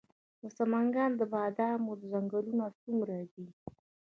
[0.41, 3.47] د سمنګان د بادامو ځنګلونه څومره دي؟